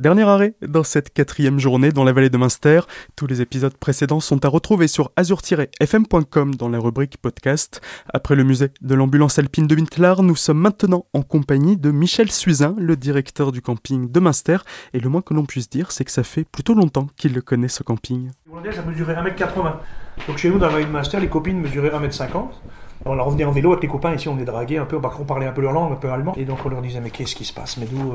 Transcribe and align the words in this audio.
Dernier 0.00 0.24
arrêt 0.24 0.54
dans 0.60 0.82
cette 0.82 1.12
quatrième 1.14 1.60
journée 1.60 1.92
dans 1.92 2.02
la 2.02 2.12
vallée 2.12 2.28
de 2.28 2.36
Munster. 2.36 2.80
Tous 3.14 3.28
les 3.28 3.40
épisodes 3.40 3.76
précédents 3.76 4.18
sont 4.18 4.44
à 4.44 4.48
retrouver 4.48 4.88
sur 4.88 5.12
azur-fm.com 5.14 6.56
dans 6.56 6.68
la 6.68 6.80
rubrique 6.80 7.16
podcast. 7.18 7.80
Après 8.12 8.34
le 8.34 8.42
musée 8.42 8.72
de 8.80 8.94
l'ambulance 8.96 9.38
alpine 9.38 9.68
de 9.68 9.76
Wintlar, 9.76 10.24
nous 10.24 10.34
sommes 10.34 10.58
maintenant 10.58 11.06
en 11.12 11.22
compagnie 11.22 11.76
de 11.76 11.92
Michel 11.92 12.32
Suizin, 12.32 12.74
le 12.76 12.96
directeur 12.96 13.52
du 13.52 13.62
camping 13.62 14.10
de 14.10 14.18
Munster. 14.18 14.56
Et 14.94 14.98
le 14.98 15.08
moins 15.08 15.22
que 15.22 15.32
l'on 15.32 15.44
puisse 15.44 15.70
dire, 15.70 15.92
c'est 15.92 16.04
que 16.04 16.10
ça 16.10 16.24
fait 16.24 16.42
plutôt 16.42 16.74
longtemps 16.74 17.06
qu'il 17.16 17.32
le 17.32 17.40
connaît 17.40 17.68
ce 17.68 17.84
camping. 17.84 18.32
ça 18.72 18.82
mesurait 18.82 19.14
1m80. 19.14 19.74
Donc 20.26 20.38
chez 20.38 20.50
nous, 20.50 20.58
dans 20.58 20.66
la 20.66 20.72
vallée 20.72 20.86
de 20.86 20.90
Munster, 20.90 21.20
les 21.20 21.28
copines 21.28 21.60
mesuraient 21.60 21.90
1m50. 21.90 22.46
On 23.04 23.14
leur 23.14 23.26
revenait 23.26 23.44
en 23.44 23.52
vélo 23.52 23.70
avec 23.70 23.84
les 23.84 23.88
copains, 23.88 24.14
ici 24.14 24.28
on 24.28 24.40
est 24.40 24.44
dragués 24.44 24.78
un 24.78 24.86
peu, 24.86 24.96
on 24.96 25.24
parlait 25.24 25.46
un 25.46 25.52
peu 25.52 25.62
leur 25.62 25.72
langue, 25.72 25.92
un 25.92 25.96
peu 25.96 26.10
allemand. 26.10 26.34
Et 26.36 26.44
donc 26.44 26.66
on 26.66 26.68
leur 26.68 26.82
disait, 26.82 27.00
mais 27.00 27.10
qu'est-ce 27.10 27.36
qui 27.36 27.44
se 27.44 27.52
passe? 27.52 27.76
Mais 27.76 27.86
d'où 27.86 28.12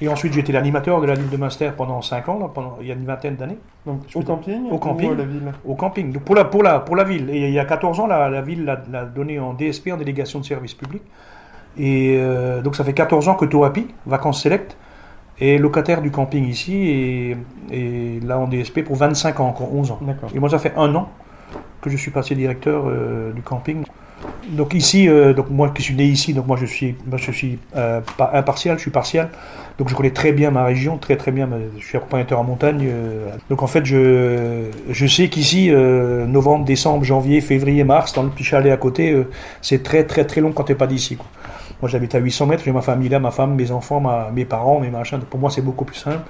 et 0.00 0.08
ensuite, 0.08 0.32
j'ai 0.32 0.40
été 0.40 0.52
l'animateur 0.52 1.00
de 1.00 1.06
la 1.06 1.14
ville 1.14 1.30
de 1.30 1.36
Munster 1.36 1.70
pendant 1.76 2.02
5 2.02 2.28
ans, 2.28 2.50
pendant, 2.52 2.78
il 2.80 2.88
y 2.88 2.90
a 2.90 2.94
une 2.94 3.04
vingtaine 3.04 3.36
d'années. 3.36 3.58
Donc, 3.86 4.00
au 4.14 4.22
camping 4.22 4.70
Au 4.70 4.78
camping. 4.78 5.12
Ou 5.12 5.14
la 5.14 5.24
ville? 5.24 5.52
Au 5.64 5.74
camping. 5.74 6.12
Donc, 6.12 6.24
pour, 6.24 6.34
la, 6.34 6.44
pour, 6.44 6.62
la, 6.64 6.80
pour 6.80 6.96
la 6.96 7.04
ville. 7.04 7.30
Et 7.30 7.48
il 7.48 7.52
y 7.52 7.58
a 7.60 7.64
14 7.64 8.00
ans, 8.00 8.06
la, 8.06 8.28
la 8.28 8.42
ville 8.42 8.64
l'a 8.64 9.04
donné 9.04 9.38
en 9.38 9.54
DSP, 9.54 9.90
en 9.92 9.96
délégation 9.96 10.40
de 10.40 10.44
service 10.44 10.74
public. 10.74 11.02
Et 11.78 12.16
euh, 12.18 12.60
donc, 12.60 12.74
ça 12.74 12.82
fait 12.82 12.92
14 12.92 13.28
ans 13.28 13.34
que 13.34 13.44
Toapi, 13.44 13.86
Vacances 14.06 14.42
Select, 14.42 14.76
est 15.40 15.58
locataire 15.58 16.02
du 16.02 16.10
camping 16.10 16.44
ici 16.44 16.74
et, 16.76 17.36
et 17.70 18.20
là 18.20 18.38
en 18.38 18.46
DSP 18.46 18.84
pour 18.84 18.96
25 18.96 19.40
ans, 19.40 19.48
encore 19.48 19.74
11 19.74 19.90
ans. 19.92 20.00
Et 20.34 20.38
moi, 20.38 20.48
ça 20.48 20.58
fait 20.58 20.72
un 20.76 20.94
an 20.94 21.08
que 21.80 21.90
je 21.90 21.96
suis 21.96 22.10
passé 22.10 22.34
directeur 22.34 22.84
euh, 22.86 23.32
du 23.32 23.42
camping. 23.42 23.84
Donc 24.50 24.74
ici, 24.74 25.08
euh, 25.08 25.32
donc 25.32 25.50
moi 25.50 25.70
qui 25.70 25.82
suis 25.82 25.94
né 25.94 26.04
ici, 26.04 26.34
donc 26.34 26.46
moi 26.46 26.56
je 26.60 26.66
suis, 26.66 26.94
moi 27.06 27.18
je 27.18 27.30
suis 27.30 27.58
euh, 27.76 28.00
pas 28.16 28.30
impartial, 28.34 28.76
je 28.76 28.82
suis 28.82 28.90
partial. 28.90 29.30
Donc 29.78 29.88
je 29.88 29.94
connais 29.94 30.10
très 30.10 30.32
bien 30.32 30.50
ma 30.50 30.64
région, 30.64 30.98
très 30.98 31.16
très 31.16 31.32
bien. 31.32 31.48
Je 31.78 31.84
suis 31.84 31.96
accompagnateur 31.96 32.38
en 32.38 32.44
montagne. 32.44 32.86
Euh. 32.88 33.28
donc 33.50 33.62
en 33.62 33.66
fait, 33.66 33.84
je, 33.84 34.66
je 34.88 35.06
sais 35.06 35.28
qu'ici, 35.28 35.70
novembre, 35.70 36.64
décembre, 36.64 37.04
janvier, 37.04 37.40
février, 37.40 37.84
mars, 37.84 38.12
dans 38.12 38.22
le 38.22 38.30
petit 38.30 38.44
chalet 38.44 38.72
à 38.72 38.76
côté, 38.76 39.16
c'est 39.62 39.82
très 39.82 40.04
très 40.04 40.24
très 40.24 40.40
long 40.40 40.52
quand 40.52 40.64
t'es 40.64 40.74
pas 40.74 40.86
d'ici. 40.86 41.18
Moi 41.80 41.88
j'habite 41.90 42.14
à 42.14 42.18
800 42.18 42.46
mètres, 42.46 42.62
j'ai 42.64 42.72
ma 42.72 42.82
famille 42.82 43.08
là, 43.08 43.18
ma 43.18 43.30
femme, 43.30 43.54
mes 43.54 43.70
enfants, 43.70 44.00
ma, 44.00 44.30
mes 44.32 44.44
parents, 44.44 44.80
mes 44.80 44.90
machins. 44.90 45.18
pour 45.18 45.40
moi 45.40 45.50
c'est 45.50 45.62
beaucoup 45.62 45.84
plus 45.84 45.96
simple. 45.96 46.22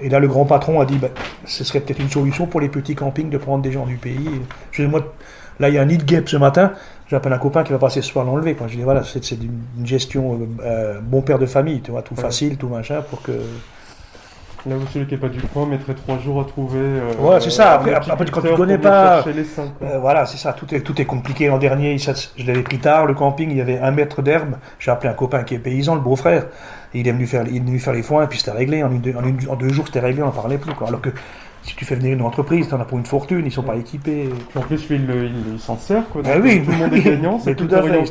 Et 0.00 0.08
là, 0.08 0.18
le 0.18 0.28
grand 0.28 0.44
patron 0.44 0.80
a 0.80 0.86
dit, 0.86 0.98
ben, 0.98 1.10
ce 1.44 1.64
serait 1.64 1.80
peut-être 1.80 2.00
une 2.00 2.10
solution 2.10 2.46
pour 2.46 2.60
les 2.60 2.68
petits 2.68 2.94
campings 2.94 3.30
de 3.30 3.38
prendre 3.38 3.62
des 3.62 3.72
gens 3.72 3.86
du 3.86 3.96
pays. 3.96 4.28
Je, 4.72 4.82
moi, 4.84 5.14
là, 5.58 5.68
il 5.68 5.74
y 5.74 5.78
a 5.78 5.82
un 5.82 5.86
nid 5.86 5.98
de 5.98 6.04
guêpe 6.04 6.28
ce 6.28 6.36
matin 6.36 6.72
j'appelle 7.10 7.32
un 7.32 7.38
copain 7.38 7.64
qui 7.64 7.72
va 7.72 7.78
passer 7.78 8.00
ce 8.02 8.08
soir 8.08 8.24
l'enlever. 8.24 8.56
Je 8.68 8.76
dis 8.76 8.82
voilà, 8.82 9.02
c'est 9.04 9.30
une, 9.32 9.86
gestion 9.86 10.34
euh, 10.34 10.46
euh, 10.62 11.00
bon 11.02 11.22
père 11.22 11.38
de 11.38 11.46
famille, 11.46 11.80
tu 11.80 11.90
vois, 11.90 12.02
tout 12.02 12.14
facile, 12.14 12.56
tout 12.56 12.68
machin 12.68 13.02
pour 13.02 13.22
que. 13.22 13.32
Là 14.66 14.76
où 14.76 14.86
celui 14.92 15.06
qui 15.06 15.14
n'est 15.14 15.20
pas 15.20 15.28
du 15.28 15.40
coin 15.40 15.64
mettrait 15.66 15.94
trois 15.94 16.18
jours 16.18 16.40
à 16.40 16.44
trouver. 16.44 16.78
Euh, 16.78 17.14
ouais, 17.18 17.40
c'est 17.40 17.50
ça. 17.50 17.72
Après, 17.72 17.94
après 17.94 18.26
quand 18.30 18.42
tu 18.42 18.54
connais 18.54 18.78
pas. 18.78 19.24
voilà, 20.00 20.26
c'est 20.26 20.36
ça. 20.36 20.52
Tout 20.52 20.74
est, 20.74 20.80
tout 20.80 21.00
est 21.00 21.06
compliqué. 21.06 21.46
L'an 21.48 21.58
dernier, 21.58 21.96
je 21.98 22.46
l'avais 22.46 22.62
pris 22.62 22.78
tard, 22.78 23.06
le 23.06 23.14
camping, 23.14 23.50
il 23.50 23.56
y 23.56 23.60
avait 23.60 23.78
un 23.78 23.90
mètre 23.90 24.20
d'herbe. 24.22 24.56
J'ai 24.78 24.90
appelé 24.90 25.08
un 25.10 25.14
copain 25.14 25.44
qui 25.44 25.54
est 25.54 25.58
paysan, 25.58 25.94
le 25.94 26.00
beau-frère. 26.00 26.46
il 26.92 27.08
est 27.08 27.12
venu 27.12 27.26
faire, 27.26 27.44
il 27.48 27.56
est 27.56 27.60
venu 27.60 27.78
faire 27.78 27.94
les 27.94 28.02
foins, 28.02 28.24
et 28.24 28.26
puis 28.26 28.38
c'était 28.38 28.50
réglé. 28.50 28.82
En, 28.82 28.90
en, 28.90 29.56
deux 29.56 29.70
jours, 29.70 29.86
c'était 29.86 30.00
réglé, 30.00 30.22
on 30.22 30.26
n'en 30.26 30.32
parlait 30.32 30.58
plus. 30.58 30.74
Quoi. 30.74 30.88
Alors 30.88 31.00
que 31.00 31.10
si 31.62 31.76
tu 31.76 31.84
fais 31.84 31.94
venir 31.94 32.14
une 32.14 32.22
entreprise, 32.22 32.68
tu 32.68 32.74
en 32.74 32.80
as 32.80 32.84
pour 32.84 32.98
une 32.98 33.04
fortune, 33.04 33.42
ils 33.44 33.52
sont 33.52 33.62
pas 33.62 33.76
équipés. 33.76 34.30
En 34.54 34.60
plus, 34.60 34.88
lui, 34.88 35.00
il, 35.52 35.58
s'en 35.58 35.76
sert, 35.76 36.08
quoi. 36.08 36.22
Ah 36.24 36.38
oui, 36.38 36.62
tout 36.64 36.70
le 36.70 36.76
monde 36.76 36.94
est 36.94 37.00
gagnant, 37.00 37.38
c'est 37.38 37.54
tout, 37.54 37.68
à 37.70 37.82
fait. 37.82 38.02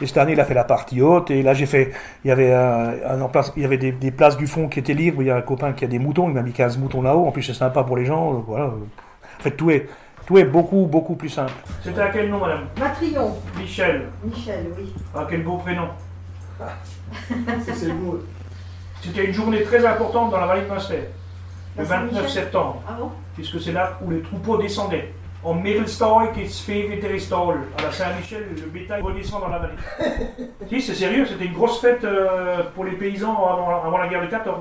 Et 0.00 0.06
cette 0.06 0.16
année, 0.16 0.32
il 0.32 0.40
a 0.40 0.44
fait 0.44 0.54
la 0.54 0.64
partie 0.64 1.00
haute, 1.00 1.30
et 1.30 1.42
là, 1.42 1.54
j'ai 1.54 1.66
fait, 1.66 1.92
il 2.24 2.28
y 2.28 2.30
avait 2.30 2.52
un, 2.52 3.20
en 3.20 3.28
place, 3.28 3.52
il 3.56 3.62
y 3.62 3.66
avait 3.66 3.78
des, 3.78 4.10
places 4.10 4.36
du 4.36 4.46
fond 4.46 4.68
qui 4.68 4.80
étaient 4.80 4.94
libres, 4.94 5.22
il 5.22 5.26
y 5.26 5.30
a 5.30 5.36
un 5.36 5.42
copain 5.42 5.72
qui 5.72 5.84
a 5.84 5.88
des 5.88 5.98
moutons, 5.98 6.28
il 6.28 6.34
m'a 6.34 6.42
mis 6.42 6.52
15 6.52 6.78
moutons 6.78 7.02
là-haut, 7.02 7.26
en 7.26 7.30
plus, 7.30 7.42
c'est 7.42 7.54
sympa 7.54 7.84
pour 7.84 7.96
les 7.96 8.04
gens, 8.04 8.44
voilà. 8.46 8.66
En 8.66 9.42
fait, 9.42 9.52
tout 9.52 9.70
est, 9.70 9.88
tout 10.26 10.36
est 10.36 10.44
beaucoup, 10.44 10.86
beaucoup 10.86 11.14
plus 11.14 11.28
simple. 11.28 11.52
C'était 11.82 12.00
à 12.00 12.08
quel 12.08 12.28
nom, 12.28 12.40
madame? 12.40 12.66
Matrion. 12.78 13.36
Michel. 13.56 14.08
Michel, 14.24 14.66
oui. 14.76 14.92
Ah, 15.14 15.26
quel 15.30 15.44
beau 15.44 15.56
prénom. 15.58 15.88
c'est 17.62 17.92
beau. 17.92 18.18
C'était 19.00 19.26
une 19.26 19.32
journée 19.32 19.62
très 19.62 19.86
importante 19.86 20.32
dans 20.32 20.40
la 20.40 20.46
vallée 20.46 20.62
de 20.62 20.68
Munster 20.68 21.08
le 21.78 21.84
29 21.84 22.28
septembre, 22.28 22.82
ah 22.88 22.92
bon 22.98 23.10
puisque 23.38 23.60
c'est 23.60 23.72
là 23.72 23.96
où 24.02 24.10
les 24.10 24.20
troupeaux 24.20 24.58
descendaient. 24.58 25.12
En 25.44 25.54
Middelstad 25.54 26.32
qui 26.34 26.48
se 26.48 26.64
fait 26.64 26.88
à 26.90 27.82
la 27.82 27.92
Saint-Michel, 27.92 28.48
le 28.56 28.66
bétail 28.66 29.00
redescend 29.00 29.40
dans 29.40 29.48
la 29.48 29.58
vallée. 29.60 29.74
si, 30.68 30.82
c'est 30.82 30.94
sérieux, 30.96 31.24
c'était 31.24 31.44
une 31.44 31.52
grosse 31.52 31.80
fête 31.80 32.02
euh, 32.02 32.64
pour 32.74 32.84
les 32.84 32.96
paysans 32.96 33.46
avant, 33.46 33.96
la 33.96 34.08
guerre 34.08 34.22
de 34.22 34.26
14. 34.26 34.58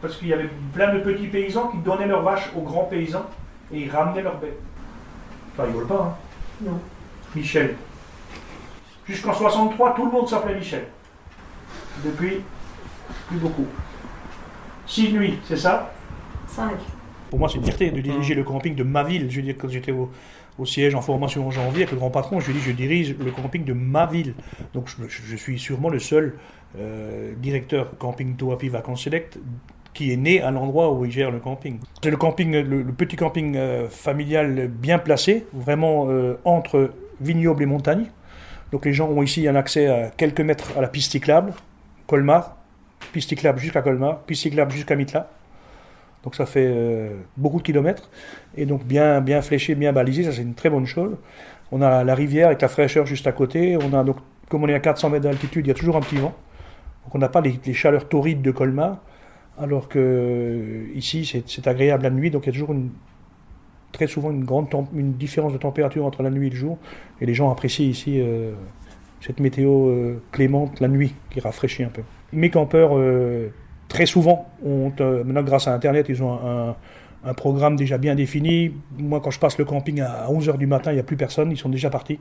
Parce 0.00 0.16
qu'il 0.16 0.28
y 0.28 0.32
avait 0.32 0.48
plein 0.72 0.94
de 0.94 1.00
petits 1.00 1.26
paysans 1.26 1.68
qui 1.68 1.78
donnaient 1.78 2.06
leurs 2.06 2.22
vaches 2.22 2.48
aux 2.56 2.62
grands 2.62 2.84
paysans 2.84 3.26
et 3.72 3.80
ils 3.80 3.90
ramenaient 3.90 4.22
leurs 4.22 4.38
bêtes. 4.38 4.60
Enfin, 5.52 5.68
ils 5.68 5.74
volent 5.74 5.88
pas, 5.88 6.02
hein 6.02 6.14
Non. 6.62 6.80
Michel. 7.34 7.74
Jusqu'en 9.04 9.34
63, 9.34 9.94
tout 9.94 10.06
le 10.06 10.12
monde 10.12 10.28
s'appelait 10.28 10.54
Michel. 10.54 10.86
Depuis, 12.04 12.40
plus 13.26 13.38
beaucoup. 13.38 13.66
Six 14.86 15.12
nuits, 15.12 15.40
c'est 15.44 15.56
ça? 15.56 15.90
Pour 17.30 17.38
moi, 17.38 17.48
c'est 17.48 17.58
une 17.58 17.64
fierté 17.64 17.90
de 17.90 18.00
diriger 18.00 18.34
le 18.34 18.44
camping 18.44 18.74
de 18.74 18.82
ma 18.82 19.02
ville. 19.02 19.30
Je 19.30 19.36
veux 19.36 19.42
dire, 19.42 19.56
quand 19.58 19.68
j'étais 19.68 19.92
au, 19.92 20.10
siège 20.64 20.94
en 20.94 21.02
formation 21.02 21.46
en 21.46 21.50
janvier 21.50 21.82
avec 21.82 21.90
le 21.90 21.98
grand 21.98 22.10
patron, 22.10 22.40
je 22.40 22.50
lui 22.50 22.58
ai 22.58 22.60
dit, 22.60 22.66
je 22.66 22.72
dirige 22.72 23.16
le 23.18 23.30
camping 23.30 23.64
de 23.64 23.72
ma 23.72 24.06
ville. 24.06 24.34
Donc, 24.74 24.88
je, 24.88 25.36
suis 25.36 25.58
sûrement 25.58 25.88
le 25.88 25.98
seul 25.98 26.34
euh, 26.78 27.34
directeur 27.36 27.96
camping 27.98 28.36
Toapi 28.36 28.68
Vacances 28.68 29.02
Select 29.02 29.38
qui 29.92 30.12
est 30.12 30.16
né 30.16 30.42
à 30.42 30.50
l'endroit 30.50 30.92
où 30.92 31.06
il 31.06 31.10
gère 31.10 31.30
le 31.30 31.38
camping. 31.38 31.78
C'est 32.02 32.10
le 32.10 32.18
camping, 32.18 32.52
le, 32.52 32.84
petit 32.92 33.16
camping 33.16 33.56
euh, 33.56 33.88
familial 33.88 34.68
bien 34.68 34.98
placé, 34.98 35.46
vraiment 35.54 36.10
euh, 36.10 36.38
entre 36.44 36.90
vignobles 37.18 37.62
et 37.62 37.66
montagnes. 37.66 38.06
Donc 38.72 38.84
les 38.84 38.92
gens 38.92 39.08
ont 39.08 39.22
ici 39.22 39.48
un 39.48 39.54
accès 39.54 39.86
à 39.86 40.10
quelques 40.10 40.42
mètres 40.42 40.72
à 40.76 40.82
la 40.82 40.88
piste 40.88 41.12
cyclable, 41.12 41.54
Colmar, 42.06 42.58
piste 43.12 43.30
cyclable 43.30 43.58
jusqu'à 43.58 43.80
Colmar, 43.80 44.20
piste 44.24 44.42
cyclable 44.42 44.70
jusqu'à 44.70 44.96
Mitla. 44.96 45.30
Donc 46.26 46.34
ça 46.34 46.44
fait 46.44 46.66
euh, 46.66 47.10
beaucoup 47.36 47.58
de 47.58 47.62
kilomètres. 47.62 48.10
Et 48.56 48.66
donc 48.66 48.84
bien, 48.84 49.20
bien 49.20 49.42
fléché, 49.42 49.76
bien 49.76 49.92
balisé, 49.92 50.24
ça 50.24 50.32
c'est 50.32 50.42
une 50.42 50.54
très 50.54 50.68
bonne 50.68 50.84
chose. 50.84 51.16
On 51.70 51.80
a 51.80 52.02
la 52.02 52.14
rivière 52.16 52.48
avec 52.48 52.60
la 52.62 52.66
fraîcheur 52.66 53.06
juste 53.06 53.28
à 53.28 53.32
côté. 53.32 53.76
On 53.76 53.96
a 53.96 54.02
donc, 54.02 54.16
comme 54.48 54.64
on 54.64 54.68
est 54.68 54.74
à 54.74 54.80
400 54.80 55.10
mètres 55.10 55.22
d'altitude, 55.22 55.64
il 55.66 55.68
y 55.68 55.70
a 55.70 55.74
toujours 55.74 55.96
un 55.96 56.00
petit 56.00 56.16
vent. 56.16 56.34
Donc 57.04 57.14
on 57.14 57.18
n'a 57.18 57.28
pas 57.28 57.40
les, 57.40 57.72
chaleurs 57.74 58.08
torrides 58.08 58.42
de 58.42 58.50
Colmar. 58.50 58.98
Alors 59.56 59.88
que 59.88 60.00
euh, 60.00 60.96
ici, 60.96 61.44
c'est 61.46 61.68
agréable 61.68 62.02
la 62.02 62.10
nuit, 62.10 62.32
donc 62.32 62.42
il 62.42 62.46
y 62.46 62.50
a 62.50 62.52
toujours 62.52 62.74
très 63.92 64.08
souvent 64.08 64.32
une 64.32 64.44
grande 64.44 64.66
une 64.96 65.12
différence 65.12 65.52
de 65.52 65.58
température 65.58 66.04
entre 66.04 66.24
la 66.24 66.30
nuit 66.30 66.48
et 66.48 66.50
le 66.50 66.56
jour. 66.56 66.76
Et 67.20 67.26
les 67.26 67.34
gens 67.34 67.52
apprécient 67.52 67.86
ici 67.86 68.20
euh, 68.20 68.50
cette 69.20 69.38
météo 69.38 70.16
clémente 70.32 70.80
la 70.80 70.88
nuit 70.88 71.14
qui 71.30 71.38
rafraîchit 71.38 71.84
un 71.84 71.90
peu. 71.90 72.02
Mes 72.32 72.50
campeurs 72.50 72.98
très 73.88 74.06
souvent, 74.06 74.48
maintenant 74.64 75.42
grâce 75.42 75.68
à 75.68 75.74
Internet, 75.74 76.06
ils 76.08 76.22
ont 76.22 76.38
un, 77.24 77.34
programme 77.34 77.74
déjà 77.74 77.98
bien 77.98 78.14
défini. 78.14 78.72
Moi, 78.98 79.20
quand 79.20 79.32
je 79.32 79.40
passe 79.40 79.58
le 79.58 79.64
camping 79.64 80.00
à 80.00 80.28
11h 80.28 80.58
du 80.58 80.68
matin, 80.68 80.92
il 80.92 80.94
n'y 80.94 81.00
a 81.00 81.04
plus 81.04 81.16
personne, 81.16 81.50
ils 81.50 81.56
sont 81.56 81.68
déjà 81.68 81.90
partis. 81.90 82.20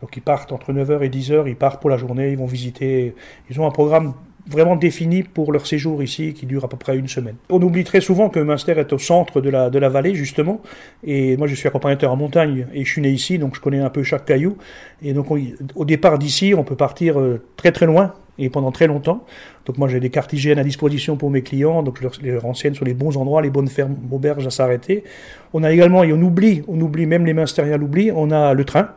Donc 0.00 0.16
ils 0.16 0.22
partent 0.22 0.52
entre 0.52 0.72
9h 0.72 1.02
et 1.02 1.10
10h, 1.10 1.48
ils 1.48 1.56
partent 1.56 1.82
pour 1.82 1.90
la 1.90 1.98
journée, 1.98 2.30
ils 2.30 2.38
vont 2.38 2.46
visiter. 2.46 3.14
Ils 3.50 3.60
ont 3.60 3.66
un 3.66 3.70
programme 3.70 4.14
vraiment 4.48 4.76
défini 4.76 5.22
pour 5.22 5.52
leur 5.52 5.66
séjour 5.66 6.02
ici 6.02 6.32
qui 6.34 6.46
dure 6.46 6.64
à 6.64 6.68
peu 6.68 6.76
près 6.76 6.96
une 6.96 7.08
semaine. 7.08 7.36
On 7.50 7.60
oublie 7.60 7.84
très 7.84 8.00
souvent 8.00 8.28
que 8.28 8.40
Munster 8.40 8.72
est 8.78 8.92
au 8.92 8.98
centre 8.98 9.40
de 9.40 9.50
la, 9.50 9.70
de 9.70 9.78
la 9.78 9.88
vallée 9.88 10.14
justement 10.14 10.60
et 11.04 11.36
moi 11.36 11.46
je 11.46 11.54
suis 11.54 11.68
accompagnateur 11.68 12.10
en 12.12 12.16
montagne 12.16 12.66
et 12.72 12.84
je 12.84 12.90
suis 12.90 13.02
né 13.02 13.10
ici 13.10 13.38
donc 13.38 13.54
je 13.54 13.60
connais 13.60 13.80
un 13.80 13.90
peu 13.90 14.02
chaque 14.02 14.24
caillou 14.24 14.56
et 15.02 15.12
donc 15.12 15.26
au 15.74 15.84
départ 15.84 16.18
d'ici 16.18 16.54
on 16.56 16.64
peut 16.64 16.76
partir 16.76 17.20
euh, 17.20 17.42
très 17.56 17.72
très 17.72 17.86
loin 17.86 18.14
et 18.38 18.48
pendant 18.50 18.70
très 18.70 18.86
longtemps. 18.86 19.24
Donc 19.66 19.78
moi 19.78 19.88
j'ai 19.88 20.00
des 20.00 20.10
cartes 20.10 20.32
hygiène 20.32 20.58
à 20.58 20.64
disposition 20.64 21.16
pour 21.16 21.30
mes 21.30 21.42
clients, 21.42 21.82
donc 21.82 21.98
je 22.00 22.26
leur, 22.26 22.42
renseigne 22.42 22.74
sur 22.74 22.84
les 22.84 22.94
bons 22.94 23.16
endroits, 23.16 23.42
les 23.42 23.50
bonnes 23.50 23.68
fermes, 23.68 23.96
auberges 24.10 24.46
à 24.46 24.50
s'arrêter. 24.50 25.04
On 25.52 25.62
a 25.62 25.72
également, 25.72 26.04
et 26.04 26.12
on 26.12 26.22
oublie, 26.22 26.62
on 26.68 26.80
oublie 26.80 27.06
même 27.06 27.26
les 27.26 27.34
ministériels 27.34 27.80
l'oublient, 27.80 28.12
on 28.12 28.30
a 28.30 28.54
le 28.54 28.64
train 28.64 28.90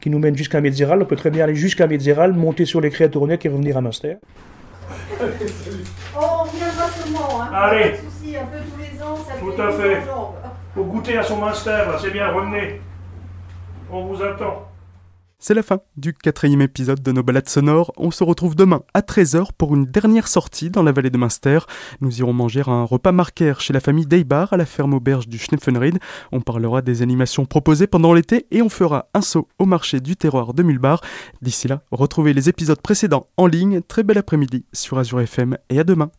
qui 0.00 0.10
nous 0.10 0.18
mène 0.18 0.36
jusqu'à 0.36 0.60
Metzeral. 0.60 1.02
On 1.02 1.06
peut 1.06 1.16
très 1.16 1.30
bien 1.30 1.44
aller 1.44 1.56
jusqu'à 1.56 1.86
Metzeral, 1.86 2.32
monter 2.32 2.64
sur 2.64 2.80
les 2.80 2.90
créatournettes 2.90 3.44
et 3.44 3.48
revenir 3.48 3.76
à 3.76 3.80
Munster. 3.80 4.16
Oh, 5.20 6.20
on 6.20 6.42
reviendra 6.44 6.88
seulement, 6.88 7.42
hein. 7.42 7.50
Allez. 7.52 7.90
Pas 7.90 7.96
de 7.96 8.10
souci, 8.10 8.36
un 8.36 8.46
peu 8.46 8.58
tous 8.58 8.80
les 8.80 9.02
ans, 9.02 9.16
ça 9.16 9.34
Tout 9.38 9.60
à 9.62 9.72
fait. 9.72 10.02
Faut 10.74 10.84
goûter 10.84 11.18
à 11.18 11.22
son 11.22 11.36
Munster, 11.38 11.84
c'est 12.00 12.10
bien, 12.10 12.30
revenez. 12.30 12.80
On 13.90 14.04
vous 14.04 14.22
attend. 14.22 14.67
C'est 15.40 15.54
la 15.54 15.62
fin 15.62 15.78
du 15.96 16.14
quatrième 16.14 16.62
épisode 16.62 17.00
de 17.00 17.12
nos 17.12 17.22
balades 17.22 17.48
sonores. 17.48 17.92
On 17.96 18.10
se 18.10 18.24
retrouve 18.24 18.56
demain 18.56 18.82
à 18.92 19.02
13h 19.02 19.50
pour 19.56 19.72
une 19.76 19.84
dernière 19.84 20.26
sortie 20.26 20.68
dans 20.68 20.82
la 20.82 20.90
vallée 20.90 21.10
de 21.10 21.16
Munster. 21.16 21.60
Nous 22.00 22.18
irons 22.18 22.32
manger 22.32 22.64
un 22.66 22.82
repas 22.82 23.12
marquaire 23.12 23.60
chez 23.60 23.72
la 23.72 23.78
famille 23.78 24.04
Deibar 24.04 24.52
à 24.52 24.56
la 24.56 24.66
ferme 24.66 24.94
auberge 24.94 25.28
du 25.28 25.38
Schneffenried. 25.38 26.00
On 26.32 26.40
parlera 26.40 26.82
des 26.82 27.02
animations 27.02 27.46
proposées 27.46 27.86
pendant 27.86 28.14
l'été 28.14 28.46
et 28.50 28.62
on 28.62 28.68
fera 28.68 29.10
un 29.14 29.20
saut 29.22 29.46
au 29.60 29.64
marché 29.64 30.00
du 30.00 30.16
terroir 30.16 30.54
de 30.54 30.64
Mulbar. 30.64 31.02
D'ici 31.40 31.68
là, 31.68 31.82
retrouvez 31.92 32.32
les 32.32 32.48
épisodes 32.48 32.82
précédents 32.82 33.28
en 33.36 33.46
ligne. 33.46 33.80
Très 33.82 34.02
bel 34.02 34.18
après-midi 34.18 34.64
sur 34.72 34.98
Azure 34.98 35.20
FM 35.20 35.56
et 35.70 35.78
à 35.78 35.84
demain. 35.84 36.10